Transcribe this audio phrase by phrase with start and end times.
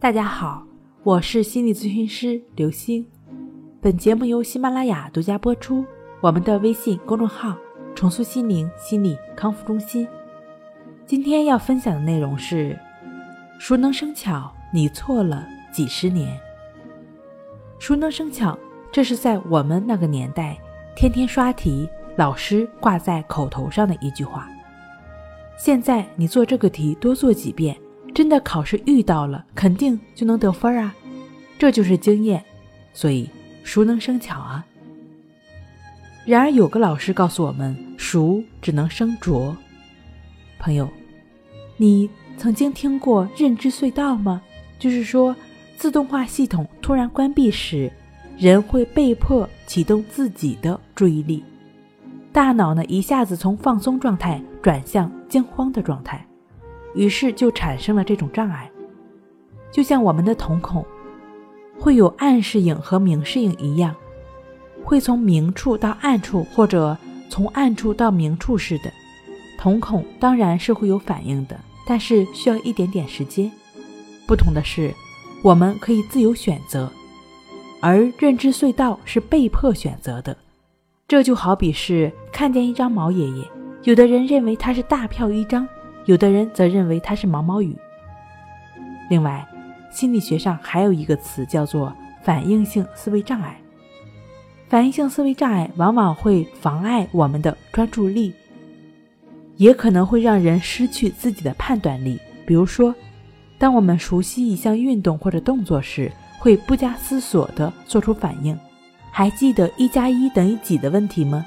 [0.00, 0.64] 大家好，
[1.02, 3.04] 我是心理咨询师刘星。
[3.80, 5.84] 本节目由喜马拉雅独家播出。
[6.20, 7.56] 我们的微信公众号
[7.96, 10.06] “重塑心灵心理康复中心”。
[11.04, 12.78] 今天要分享的内容是：
[13.58, 16.38] 熟能生巧，你错了几十年。
[17.80, 18.56] 熟能生巧，
[18.92, 20.56] 这是在我们那个年代
[20.94, 24.48] 天天刷题，老师挂在口头上的一句话。
[25.56, 27.76] 现在你做这个题多做几遍。
[28.18, 30.92] 真的考试遇到了，肯定就能得分啊！
[31.56, 32.44] 这就是经验，
[32.92, 33.30] 所以
[33.62, 34.66] 熟能生巧啊。
[36.24, 39.56] 然而有个老师告诉我们，熟只能生拙。
[40.58, 40.88] 朋友，
[41.76, 44.42] 你曾经听过认知隧道吗？
[44.80, 45.36] 就是说，
[45.76, 47.88] 自动化系统突然关闭时，
[48.36, 51.44] 人会被迫启动自己的注意力，
[52.32, 56.27] 大脑呢一下子从放松状态转向惊慌的状态。
[56.94, 58.70] 于是就产生了这种障碍，
[59.70, 60.84] 就像我们的瞳孔
[61.78, 63.94] 会有暗视影和明视影一样，
[64.84, 66.96] 会从明处到暗处，或者
[67.28, 68.90] 从暗处到明处似的。
[69.58, 73.50] 瞳孔当然是会有反应的，但是需要一点点时间。
[74.26, 74.94] 不同的是，
[75.42, 76.90] 我们可以自由选择，
[77.80, 80.36] 而认知隧道是被迫选择的。
[81.06, 83.44] 这就好比是看见一张毛爷爷，
[83.84, 85.66] 有的人认为他是大票一张。
[86.08, 87.76] 有的人则认为它是毛毛雨。
[89.10, 89.46] 另外，
[89.90, 93.60] 心理学上还有一个词叫做反应性思维障碍。
[94.70, 98.32] 反应性思维障碍往往会妨碍我们的专注力，
[99.56, 102.18] 也可能会让人失去自己的判断力。
[102.46, 102.94] 比如说，
[103.58, 108.58] 当我们熟悉一项运动或者动作时，会不加思索地做出反应。
[109.10, 111.44] 还记得一加一等于几的问题吗？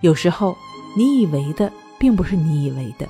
[0.00, 0.56] 有时候，
[0.96, 3.04] 你以为的并不是你以为的。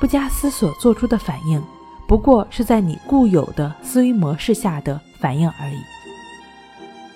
[0.00, 1.62] 不加思索做出的反应，
[2.06, 5.78] 不过是在你固有的思维模式下的反应而已。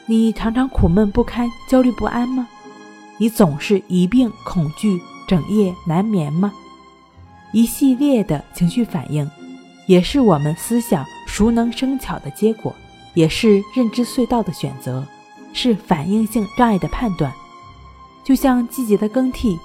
[0.07, 2.49] 你常常苦闷不堪、焦虑不安吗？
[3.19, 6.53] 你总是一病恐惧、整夜难眠吗？
[7.53, 9.31] 一系列的情绪反应，
[9.87, 12.75] 也是我们思想熟能生巧的结果，
[13.15, 15.05] 也是认知隧道的选择，
[15.53, 17.33] 是反应性障碍的判断。
[18.25, 19.59] 就像季节的更替，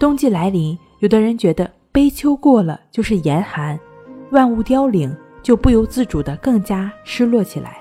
[0.00, 1.77] 冬季来临，有的人觉得。
[1.98, 3.76] 悲秋过了就是严寒，
[4.30, 7.78] 万物凋零，就不由自主的更加失落起来。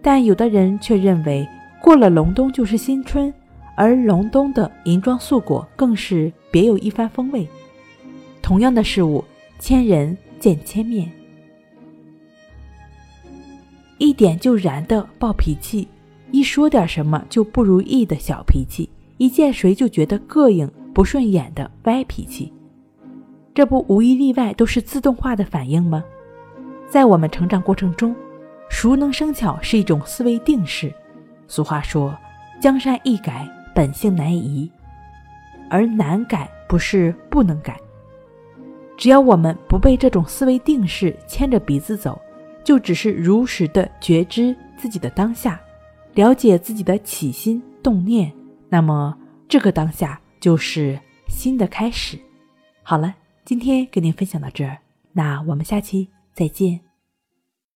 [0.00, 1.44] 但有的人却认为
[1.82, 3.34] 过了隆冬就是新春，
[3.76, 7.44] 而隆冬的银装素裹更是别有一番风味。
[8.40, 9.24] 同样的事物，
[9.58, 11.10] 千人见千面。
[13.98, 15.88] 一点就燃的暴脾气，
[16.30, 22.52] 一说点什么就不如意的小脾气，一见谁就觉得膈应不顺眼的歪脾气。
[23.58, 26.04] 这不无一例外都是自动化的反应吗？
[26.88, 28.14] 在我们成长过程中，
[28.68, 30.94] 熟能生巧是一种思维定式。
[31.48, 32.16] 俗话说
[32.62, 34.70] ：“江山易改，本性难移。”
[35.68, 37.76] 而难改不是不能改，
[38.96, 42.16] 只要我们不被这种思维定式牵着鼻子走，
[42.62, 45.60] 就只是如实的觉知自己的当下，
[46.14, 48.32] 了解自己的起心动念，
[48.68, 50.96] 那么这个当下就是
[51.26, 52.16] 新的开始。
[52.84, 53.12] 好了。
[53.48, 54.76] 今天跟您分享到这儿，
[55.10, 56.87] 那我们下期再见。